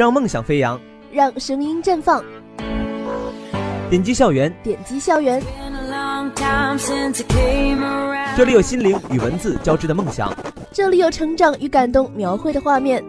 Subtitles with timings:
[0.00, 0.80] 让梦想飞扬，
[1.12, 2.24] 让声音绽放。
[3.90, 5.42] 点击校园，点击校园，
[8.34, 10.34] 这里有心灵与文字交织的梦想，
[10.72, 13.04] 这里有成长与感动描绘的画面。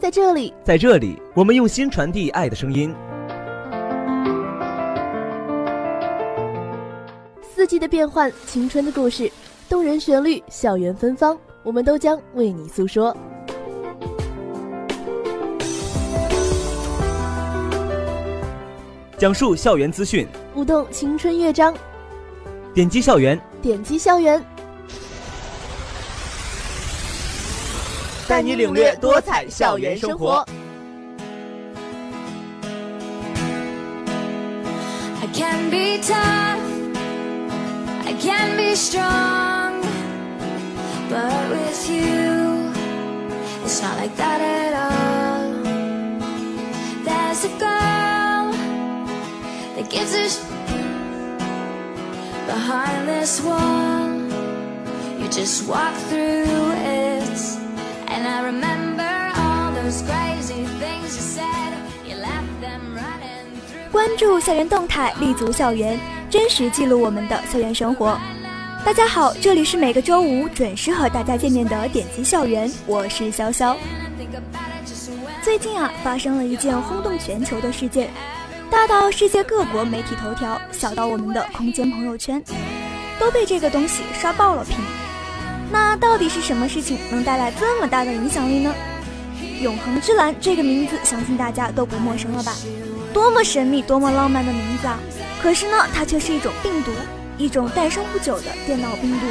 [0.00, 2.90] 在这里，在这里，我们用心传递爱的声音。
[7.42, 9.30] 四季的变换，青春的故事，
[9.68, 13.12] 动人旋律，校园芬芳，我们都将为你诉说。
[19.18, 21.74] 讲述校园资讯，舞动青春乐章。
[22.72, 24.40] 点击校园，点击校园，
[28.28, 30.46] 带你领略多彩校园生活。
[35.20, 36.60] I can be tough,
[38.04, 39.55] I can be strong,
[41.08, 42.72] but with you,
[43.64, 45.62] it's not like that at all.
[47.04, 48.52] There's a girl
[49.76, 50.40] that gives us
[52.46, 54.08] behind this wall.
[55.20, 57.58] You just walk through it,
[58.08, 61.72] and I remember all those crazy things you said.
[62.06, 63.90] You left them running through.
[63.92, 65.98] 关注校园动态，立足校园，
[66.30, 68.18] 真实记录我们的校园生活。
[68.86, 73.74] 大家好，这里是每个周五准时和大家见面的点击校园，我是潇潇。
[75.42, 78.08] 最近啊，发生了一件轰动全球的事件，
[78.70, 82.40] 大到世界各国媒体头条，小到我们的空间朋友圈，
[83.18, 84.76] 都被这个东西刷爆了屏。
[85.72, 88.72] 那到底是什么事情能带来这么大的影响力呢？
[89.60, 92.52] 永恒之蓝这个名字，相信大家都不陌生了吧？
[93.12, 94.96] 多么神秘、多么浪漫的名字啊！
[95.42, 96.92] 可是呢，它却是一种病毒，
[97.38, 99.26] 一种诞生不久的电脑病毒。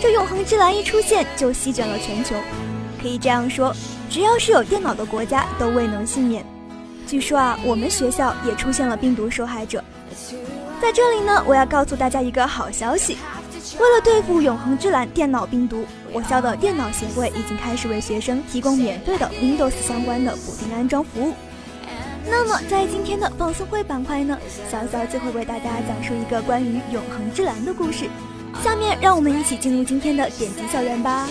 [0.00, 2.34] 这永恒之蓝一出现，就席卷了全球。
[3.00, 3.74] 可以这样说，
[4.10, 6.44] 只要是有电脑的国家，都未能幸免。
[7.06, 9.82] 据说啊，我们学校也出现了病毒受害者。
[10.80, 13.16] 在这里呢，我要告诉大家一个好消息：
[13.78, 21.34] 为了对付永恒之蓝电脑病毒，我校的电脑协会已经开始为学生提供免费的 Windows 相关的补丁安装服务。
[22.26, 24.38] 那么，在今天的放送会板块呢，
[24.70, 28.08] 小小就会为大家讲述一个关于永恒之蓝的故事。
[28.62, 31.26] 下面，让我们一起进入今天的点击校园吧。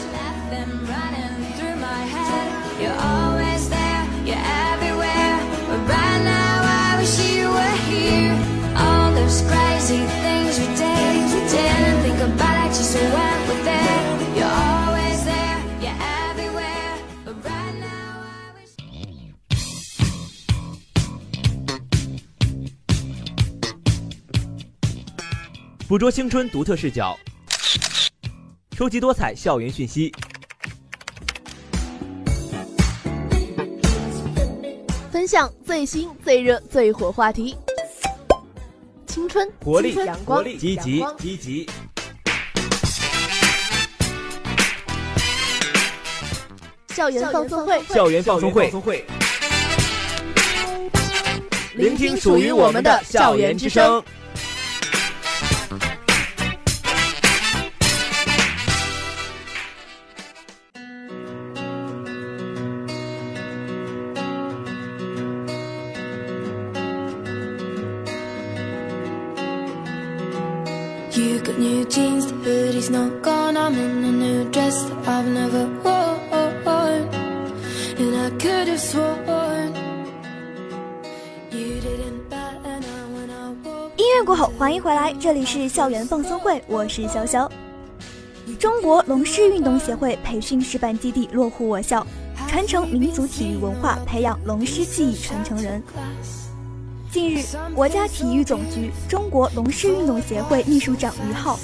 [25.93, 27.15] 捕捉青春独特视角，
[28.75, 30.11] 收集多彩校园讯息，
[35.11, 37.55] 分享最新、最热、最火话题。
[39.05, 41.69] 青春、活力、阳光、积极、积极。
[46.87, 49.05] 校园放送会，校园放送会，
[51.75, 54.03] 聆听属于我们的校园之声。
[71.15, 73.55] You got new jeans, the hoodie's not gone.
[73.55, 77.07] I'm in a new dress that I've never worn.
[77.99, 79.75] And I could have sworn
[81.51, 83.95] you didn't bat an eye when I walked.
[83.97, 87.47] 音乐过后，欢迎回来，这里是校园放松会，我是潇潇。
[88.57, 92.03] 中国龙狮运动协会培训示范基地落户我校，
[92.47, 95.83] 传承民族体育文化，培养龙狮技艺传承人。
[97.13, 97.43] 近日，
[97.75, 101.59] 国家体育总局中国龙狮运动协会秘书长于浩，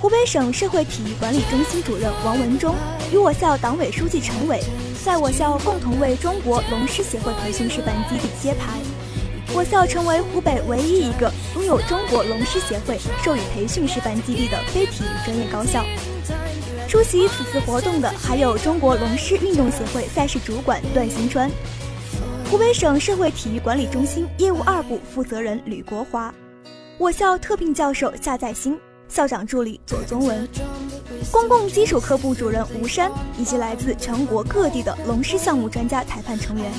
[0.00, 2.76] 湖北省社会体育管理中心主任王文忠
[3.12, 4.62] 与我校党委书记陈伟，
[5.04, 8.78] 在我校共同为中国龙狮协会培训示范基地揭牌。
[9.52, 15.84] 我校成为湖北唯一一个拥有中国龙狮协会授予培训示范基地的非体育专业高校。
[16.86, 21.50] 出席此次活动的还有中国龙狮运动协会赛事主管段新川。
[22.50, 26.32] 湖北省社会体育管理中心业务二部负责人吕国华，
[26.96, 30.48] 我校特聘教授夏在新，校长助理左宗文，
[31.30, 36.72] 公共基础课部主任吴山，以及来自全国各地的龙狮项目专家裁判成员。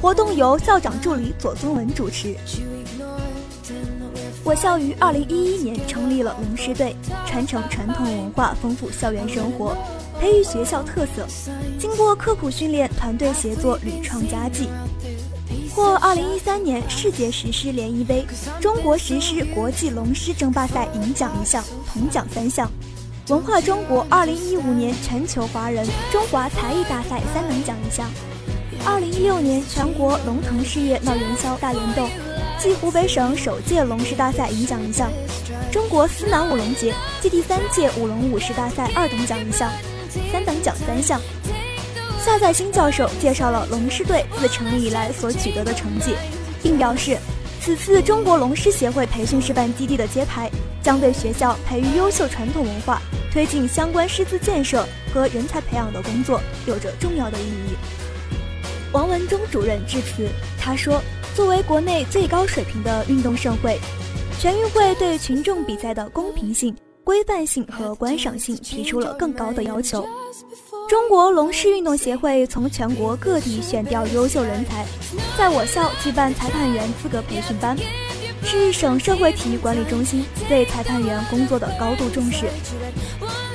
[0.00, 2.34] 活动由校长助理左宗文主持。
[4.42, 6.96] 我校于二零一一年成立了龙狮队，
[7.26, 9.76] 传承传统文化，丰富校园生活。
[10.22, 11.26] 培育学校特色。
[11.76, 14.68] 经过刻苦训练，团队协作屡创佳绩。
[15.74, 18.24] 获2013年世界石狮联谊杯
[18.60, 22.70] 中国石狮国际龙狮争霸赛银奖一项，铜奖三项。
[23.30, 28.08] 文化中国2015年全球华人中华才艺大赛三等奖一项。
[28.86, 32.08] 2016年全国龙腾事业闹元宵大联动，
[32.60, 35.10] 暨湖北省首届龙狮大赛银奖一项。
[35.72, 39.72] 中国思南舞龙节暨第三届舞龙舞狮大赛二等奖一项，
[40.30, 41.20] 三等奖三项。
[42.24, 46.14] 夏在新教授介绍了龙狮队自成立以来所取得的成绩，
[46.62, 47.18] 并表示，
[47.60, 50.48] 此次中国龙狮协会培训示范基地的揭牌，
[50.82, 57.76] 将对学校培育优秀传统文化、推进相关师资建设和人才培养的工作有着重要的意义。
[58.92, 60.28] 王文忠主任致辞，
[60.60, 61.02] 他说
[61.34, 63.80] ：“作为国内最高水平的运动盛会，
[64.38, 70.06] 全运会对群众比赛的公平性、规范性和观赏性提出了更高的要求。”
[70.88, 74.84] 中国龙狮运动协会从全国各地选调优秀人才，
[75.38, 77.76] 在我校举办裁判员资格培训班，
[78.42, 82.46] 是省社会体育管理中心对裁判员工作的高度重视。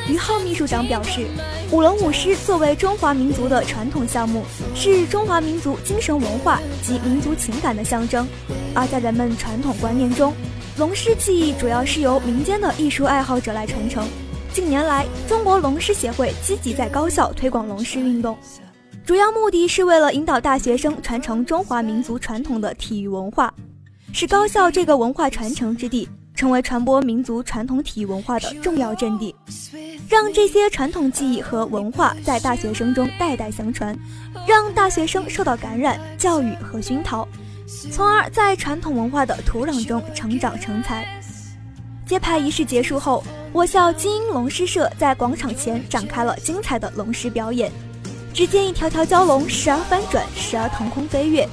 [0.08, 1.28] 于浩秘书长表示，
[1.70, 8.26] 舞龙舞狮作为中华民族的传统项目，是中华民族精神文化及民族情感的象征，
[8.74, 10.34] 而在人们传统观念中，
[10.78, 14.08] 龙狮技艺主要是由民间的艺术爱好者来传承。
[14.54, 18.38] 近年来，中国龙狮协会积极在高校推广龙狮运动，
[19.04, 23.52] 主要目的是为了引导大学生传承中华民族传统的体育文化，
[24.14, 29.34] 使高校这个文化传承之地成为传播民族传统体育文化的重要阵地，
[30.08, 33.98] 让这些传统技艺和文化在大学生中代代相传，
[34.48, 37.28] 让大学生受到感染、教育和熏陶，
[37.92, 41.06] 从而在传统文化的土壤中成长成才。
[42.06, 43.24] 揭牌仪式结束后。
[43.54, 47.72] 我校金鹰龙狮社在广场前展开了精彩的龙狮表演。
[48.34, 51.48] 只见一条条蛟龙时而翻转，时而腾空飞跃，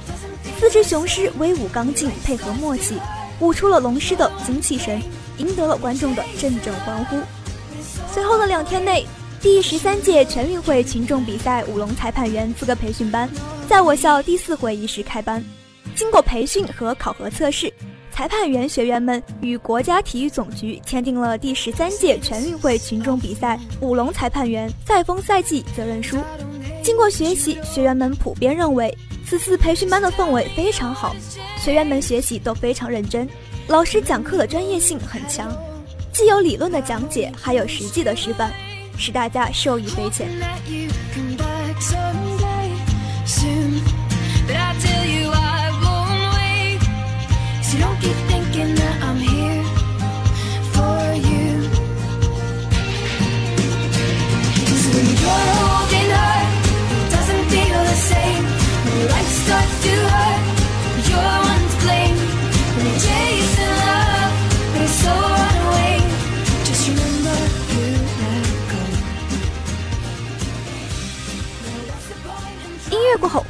[0.59, 2.95] 四只雄狮威武刚劲，配合默契，
[3.39, 5.01] 舞出了龙狮的精气神，
[5.37, 7.17] 赢得了观众的阵阵欢呼。
[8.13, 9.07] 随后的两天内，
[9.41, 13.27] 第十三届全运会群众比赛舞龙裁判员资格培训班
[13.67, 15.43] 在我校第四会议室开班，
[15.95, 17.71] 经过培训和考核测试。
[18.11, 26.17] 裁判员学员们与国家体育总局签订了第十三届全运会群众比赛舞龙裁判员赛风赛季责任书。
[26.81, 28.97] 经过学习，学员们普遍认为
[29.27, 31.13] 此次培训班的氛围非常好，
[31.57, 33.27] 学员们学习都非常认真，
[33.67, 35.51] 老师讲课的专业性很强，
[36.13, 38.49] 既有理论的讲解，还有实际的示范，
[38.97, 40.29] 使大家受益匪浅。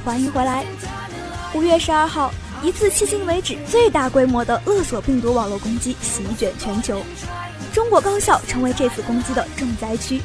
[0.06, 0.63] 欢迎回来。
[1.56, 2.31] 五月十二号，
[2.62, 7.02] 一次迄今为止最大规模的勒索病毒网络攻击席卷全球，
[7.74, 10.22] 中国高校成为这次攻击的重灾区。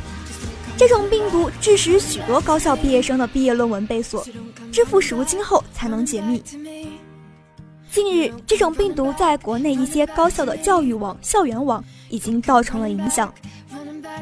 [0.77, 4.23] 这种病毒致使许多高校毕业生的毕业论文被锁，
[4.71, 6.43] 支付赎金后才能解密。
[7.91, 13.33] 近日，这种病毒在国内一些高校的教育网、校园网已经造成了影响。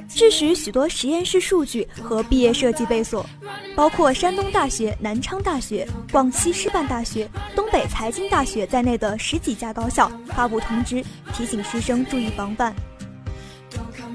[0.08, 3.24] 致使许多实验室数据和毕业设计被锁，
[3.74, 12.74] 包括山东大学、南昌大学、广西师范大学、东北财经大学在内的十几家高校发布通知，提醒师生注意防范。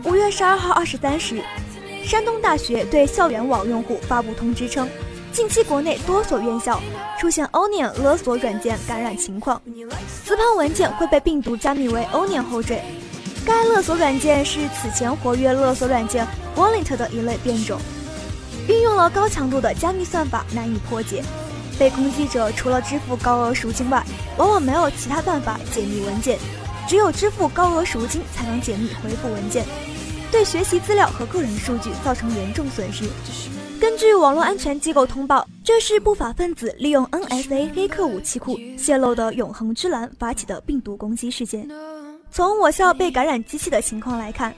[0.04, 1.42] 五月十二号二十三时，
[2.04, 4.90] 山东大学对校园网用户发布通知称，
[5.32, 6.82] 近期国内多所院校
[7.18, 9.62] 出现 Onion 勒索软件感染情况，
[10.26, 12.84] 磁盘文件会被病毒加密为 Onion 后缀。
[13.46, 17.80] 该勒索软件是此前活跃勒索软件 Wallet 的一类变种，
[18.68, 21.24] 运用了高强度的加密算法，难以破解。
[21.78, 24.06] 被攻击者除了支付高额赎金外，
[24.38, 26.38] 往往没有其他办法解密文件，
[26.88, 29.66] 只有支付高额赎金才能解密回复文件，
[30.32, 33.06] 对学习资料和个人数据造成严重损失。
[33.82, 41.68] 根据网络安全机构通报，这是不法分子利用 NSA 黑客武器库泄露的永恒之蓝发起的病毒攻击事件。
[42.34, 44.52] 从我校被感染机器的情况来看，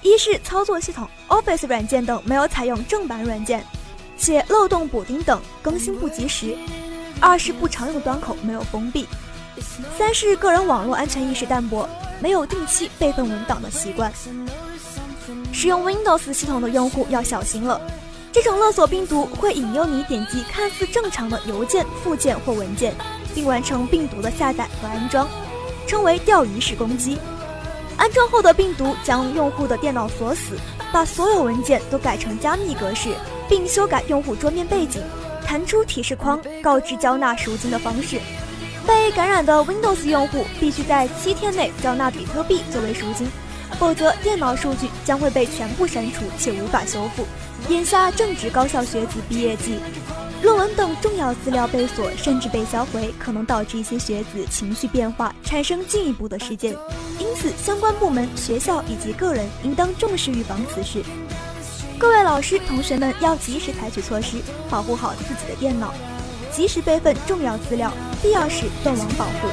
[0.00, 3.66] 一是操作系统、Office 软件等没有采用正版软件，
[4.16, 6.56] 且漏洞补丁等更新不及时；
[7.20, 9.06] 二是不常用端口没有封闭；
[9.98, 11.88] 三是个人网络安全意识淡薄，
[12.20, 14.12] 没有定期备份文档的习惯。
[15.52, 17.80] 使用 Windows 系统的用户要小心了。
[18.30, 22.94] 这种勒索病毒会引诱你点击看似正常的邮件、附件或文件，
[23.34, 25.28] 并完成病毒的下载和安装，
[25.86, 27.18] 称为钓鱼式攻击。
[27.96, 30.58] 安装后的病毒将用户的电脑锁死，
[30.92, 33.10] 把所有文件都改成加密格式，
[33.48, 35.02] 并修改用户桌面背景，
[35.46, 38.18] 弹出提示框告知交纳赎金的方式。
[38.86, 43.30] 被感染的 Windows 用户必须在七天内交纳比特币作为赎金，
[43.78, 47.26] 否则电脑数据将会被全部删除且无法修复。
[47.68, 49.78] 眼下正值高校学子毕业季，
[50.42, 56.74] 论文等重要资料被锁甚至被销毁，可能导致一些学子情绪变化，产生进一步的事件。
[57.18, 61.02] 因此，相关部门、学校以及个人应当重视预防此事。
[61.98, 64.38] 各位老师、同学们要及时采取措施，
[64.70, 65.92] 保护好自己的电脑，
[66.50, 67.92] 及时备份重要资料，
[68.22, 69.48] 必要时断网保护。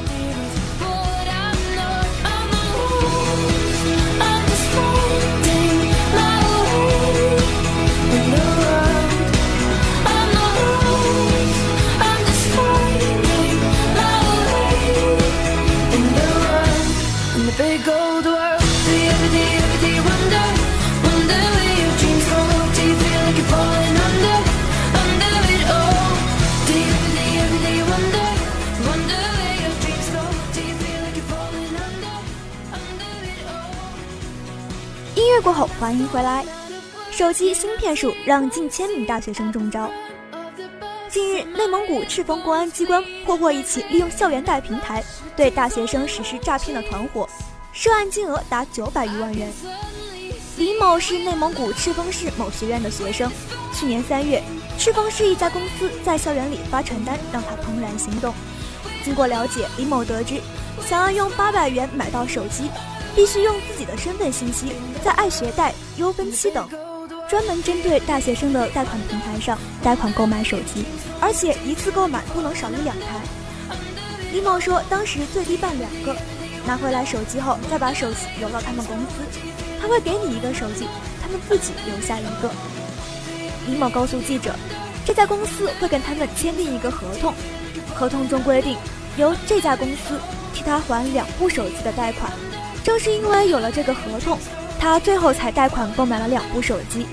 [35.18, 36.44] 音乐过后，欢迎回来。
[37.10, 39.90] 手机芯片术让近千名大学生中招。
[41.10, 45.02] 近日，内蒙古赤峰公安机关破获一起利用校园贷平台
[45.36, 47.28] 对大学生实施诈骗的团伙，
[47.72, 49.52] 涉案金额达九百余万元。
[50.56, 53.28] 李某是内蒙古赤峰市某学院的学生。
[53.74, 54.40] 去年三月，
[54.78, 58.32] 赤峰市一家公司在校园里发传单，让他怦然心动。
[59.02, 60.40] 经过了解，李某得知，
[60.86, 62.70] 想要用八百元买到手机，
[63.18, 64.72] 必须用自己的身份信息，
[65.02, 66.68] 在爱学贷、优分期等
[67.28, 70.84] 专门针对大学生的贷款平台上贷款购买手机，
[71.20, 73.20] 而且一次购买不能少于两台。
[74.32, 76.14] 李某说，当时最低办两个，
[76.64, 79.40] 拿回来手机后再把手机邮到他们公司，
[79.82, 80.86] 他会给你一个手机，
[81.20, 82.48] 他们自己留下一个。
[83.66, 84.54] 李某告诉记者，
[85.04, 87.34] 这家公司会跟他们签订一个合同，
[87.96, 88.76] 合同中规定
[89.16, 90.20] 由这家公司
[90.54, 92.32] 替他还两部手机的贷款。
[92.88, 94.38] 正是因为有了这个合同。
[94.80, 97.06] 他最后才贷款购买了两部手机，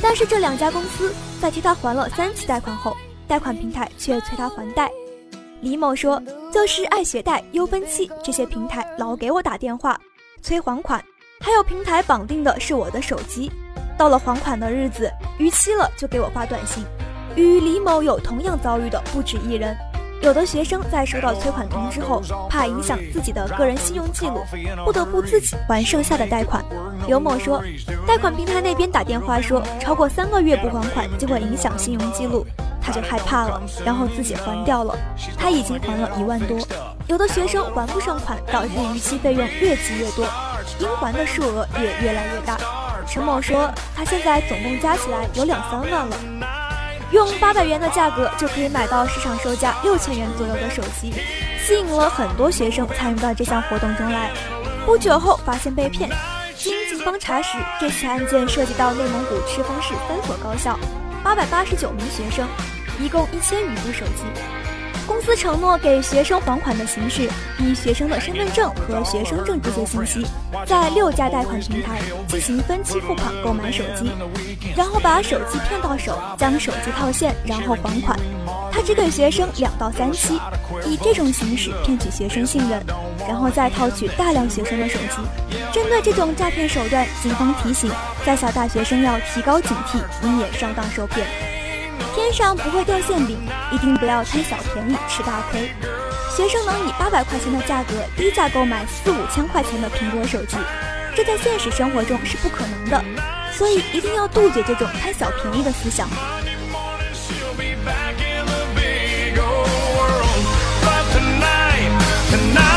[0.00, 2.96] 但是这两家公司在替他还了三期贷款后，
[3.28, 4.90] 贷款平台却催他还贷。
[5.60, 6.20] 李某说
[6.52, 9.96] ：“就是爱学贷、优分期这些平台老给我打电话
[10.42, 11.00] 催还款，
[11.40, 13.48] 还有平台绑定的是我的手机，
[13.96, 16.84] 到了还款的日子，逾期了就给我发短信。”
[17.36, 19.76] 与李某有同样遭遇的不止一人。
[20.22, 24.44] 有的学生在收到催款通知后，怕影响自己的个人信用记录，
[24.84, 26.64] 不得不自己还剩下的贷款。
[27.08, 27.60] 刘某说，
[28.06, 32.46] 贷款平台那边打电话说，超过三个月不还款就会影响信用记录，
[32.80, 34.96] 他就害怕了，然后自己还掉了。
[35.36, 36.56] 他已经还了一万多。
[37.08, 40.24] 有的学生还不上款，导致逾期费用越积越多，
[40.78, 42.56] 应还的数额也越来越大。
[43.08, 46.16] 陈某说，他现在总共加起来有两三万了。
[47.12, 51.12] 用八百元的价格就可以买到市场售价六千元左右的手机，
[51.62, 54.30] 吸引了很多学生参与到这项活动中来。
[54.86, 56.08] 不久后发现被骗，
[56.56, 60.78] 经警方查实，这起案件涉及到内蒙古赤峰市三所高校，
[61.22, 62.48] 八百八十九名学生，
[62.98, 64.61] 一共一千余部手机。
[65.06, 67.28] 公司承诺给学生还款的形式，
[67.58, 70.26] 以学生的身份证和学生证这些信息，
[70.66, 74.10] 在六家贷款平台进行分期付款购买手机，
[74.76, 78.18] 然后把手机骗到手，将手机套现，然后还款。
[78.70, 80.40] 他只给学生两到三期，
[80.86, 82.82] 以这种形式骗取学生信任，
[83.28, 85.56] 然后再套取大量学生的手机。
[85.72, 87.90] 针对这种诈骗手段，警方提醒
[88.24, 91.26] 在校大学生要提高警惕，以免上当受骗。
[92.14, 93.38] 天上不会掉馅饼，
[93.70, 95.70] 一定不要贪小便宜吃大亏。
[96.36, 100.56] 学生能以八百块钱的价格低价购买四五千块钱的苹果手机，
[101.14, 103.04] 这在现实生活中是不可能的，
[103.52, 106.08] 所以一定要杜绝这种贪小便宜的思想。
[112.48, 112.71] 最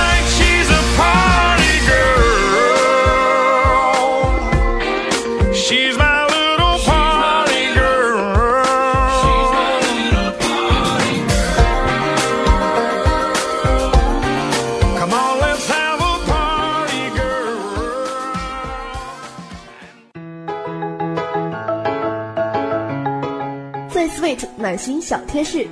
[24.66, 25.68] 暖心小贴士，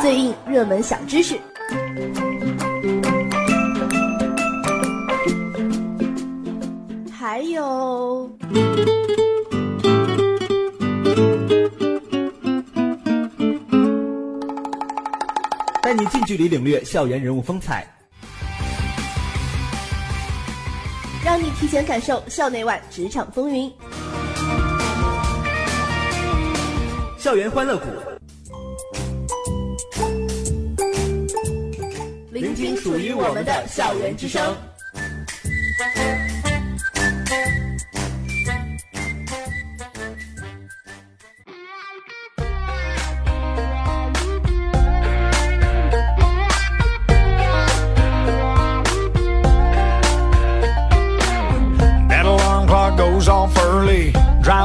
[0.00, 1.36] 最硬热门小知识。
[7.10, 8.30] 还有。
[15.82, 17.84] 带你近距离领略校园人物风采，
[21.24, 23.68] 让你提前感受校内外职场风云。
[27.26, 27.86] 校园欢乐谷，
[32.30, 34.54] 聆听属于我们的校园之声。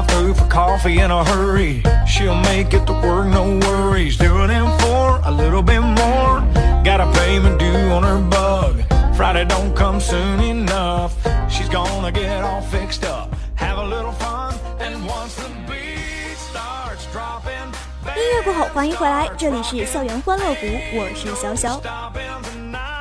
[0.01, 1.83] Drive through for coffee in a hurry.
[2.07, 4.17] She'll make it to work, no worries.
[4.17, 6.41] Doing it for a little bit more.
[6.83, 8.83] Got a payment due on her bug.
[9.15, 11.15] Friday don't come soon enough.
[11.51, 17.07] She's gonna get all fixed up, have a little fun, and once the beat starts
[17.13, 17.73] dropping.
[18.17, 21.79] 音乐过后，欢迎回来，这里是校园欢乐谷，我是潇潇。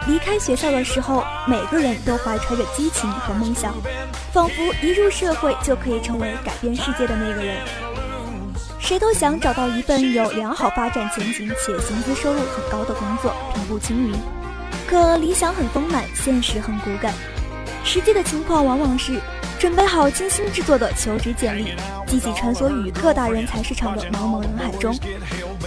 [0.07, 3.75] 离开学校的时候，每个人都怀揣着激情和梦想，
[4.33, 7.57] 仿佛一入社会就可以成为改变世界的那个人。
[8.79, 14.15] 谁都想找到一份有良好发展前景且薪资收入很高的工作，平步青云。
[14.89, 17.15] 可理想很丰满，现实很骨感。
[17.85, 19.21] 实际的情况往往是，
[19.59, 21.75] 准备好精心制作的求职简历，
[22.07, 24.93] 积极穿梭于各大人才市场的茫茫人海中，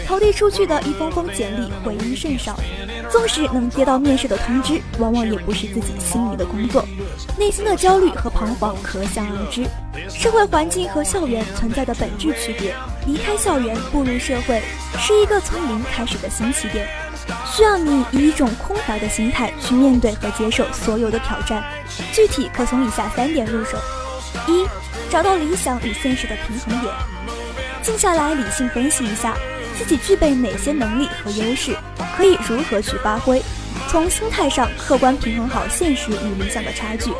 [0.08, 2.60] 投递出去的一封封简历回音甚少。
[3.12, 6.84] 纵使能接到面试的通知，往往也不是自己心仪的工作，
[7.38, 9.66] 内心的焦虑和彷徨可想而知。
[10.10, 12.74] 社会环境和校园存在的本质区别，
[13.06, 14.62] 离开校园步入社会，
[14.98, 16.88] 是一个从零开始的新起点，
[17.46, 21.64] 需要你以一种空怀的心态去面对和接受所有的挑战。
[22.12, 23.78] 具体可从以下三点入手：
[24.48, 24.66] 一、
[25.10, 26.92] 找到理想与现实的平衡点，
[27.84, 29.36] 静下来理性分析一下。
[29.78, 31.76] 自己具备哪些能力和优势，
[32.16, 33.42] 可以如何去发挥？
[33.90, 37.12] 从心态上客观平衡好现实与理想的差距。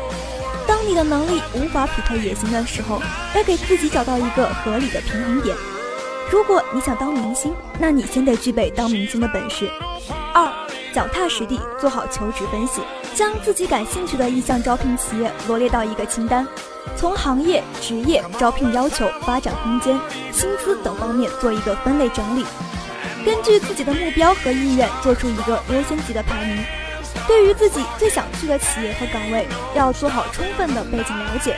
[0.66, 3.00] 当你的能力无法匹配野心的时候，
[3.34, 5.54] 要给自己找到一个合理的平衡点。
[6.30, 9.68] 如果你想当明星，那你先得具备当明星的本事。
[10.32, 10.50] 二，
[10.94, 12.80] 脚踏实地做好求职分析，
[13.16, 16.46] 将自己感兴趣的意向招聘企业罗列到一个清单。
[16.96, 19.98] 从行业、职业、招聘要求、发展空间、
[20.30, 22.46] 薪资等方面做一个分类整理，
[23.24, 26.64] 根据自己的目标和意愿做出一个优先级的排名。
[27.26, 31.56] 对于自己最想去的企业和岗位，要做好充分的背景了解，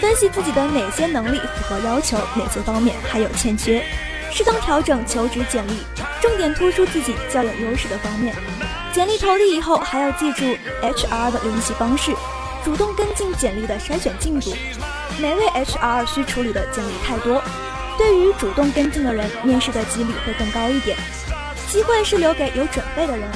[0.00, 3.84] 分析自己的哪些能力符合要求，哪些方面还有欠缺，
[4.32, 5.72] 适当调整求职简历，
[6.22, 8.34] 重点突出自己较有优势的方面。
[8.98, 10.44] 简历投递以后，还要记住
[10.82, 12.12] HR 的联系方式。
[12.64, 14.52] 主动跟进简历的筛选进度，
[15.20, 17.40] 每位 HR 需处理的简历太多，
[17.96, 20.98] 对于主动跟进的人，面试的几率会更高一点。
[21.68, 23.30] 机会是留给有准备的人，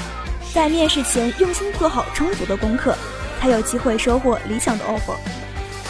[0.52, 2.96] 在面试前用心做好充足的功课，
[3.40, 5.14] 才有机会收获理想的 offer。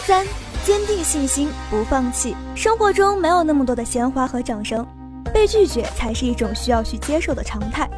[0.05, 0.23] 三，
[0.63, 2.35] 坚定信心，不放弃。
[2.53, 4.85] 生活中没有那么多的鲜花和掌声，
[5.33, 7.89] 被拒绝才是一种需要去接受的常态。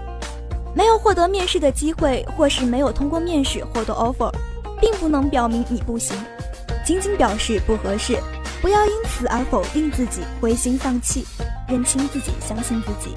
[0.75, 4.31] 没有获得面试的机会，或是没有通过面试获得 offer。
[4.81, 6.15] 并不能表明你不行，
[6.85, 8.19] 仅仅表示不合适。
[8.61, 11.25] 不要因此而否定自己、灰心丧气，
[11.67, 13.13] 认清自己，相信自己。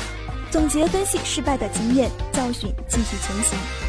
[0.51, 3.88] 总结分析失败的经验教训，继续前行。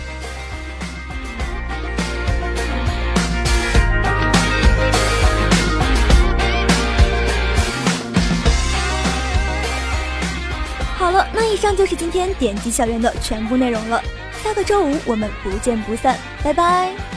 [11.39, 14.03] 那以上就是今天点击校园的全部内容了。
[14.43, 17.08] 下个周五我们不见不散，拜拜。